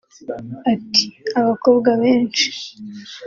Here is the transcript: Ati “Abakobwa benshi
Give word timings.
Ati 0.73 1.05
“Abakobwa 1.39 1.89
benshi 2.01 2.47